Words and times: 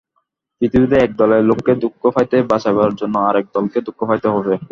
পৃথিবীতে 0.61 0.95
এক 0.97 1.11
দলের 1.15 1.41
লোককে 1.49 1.73
দুঃখ 1.83 2.01
হইতে 2.15 2.37
বাঁচাইবার 2.51 2.91
জন্য 2.99 3.15
আর-এক 3.27 3.45
দলকে 3.53 3.77
দুঃখ 3.87 3.99
পাইতে 4.09 4.27
হইবে। 4.29 4.55